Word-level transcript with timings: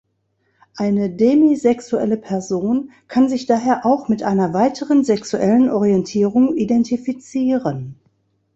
Eine 0.77 1.11
demisexuelle 1.11 2.17
Person 2.17 2.89
kann 3.07 3.29
sich 3.29 3.45
daher 3.45 3.85
auch 3.85 4.07
mit 4.07 4.23
einer 4.23 4.51
weiteren 4.51 5.03
sexuellen 5.03 5.69
Orientierung 5.69 6.55
identifizieren. 6.55 7.99